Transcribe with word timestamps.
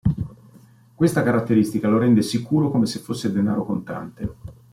Questa 0.95 1.21
caratteristica 1.21 1.87
lo 1.87 1.99
rende 1.99 2.23
sicuro 2.23 2.71
come 2.71 2.87
se 2.87 2.97
fosse 2.97 3.31
denaro 3.31 3.63
contante. 3.65 4.33